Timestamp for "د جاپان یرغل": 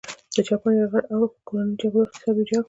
0.33-1.05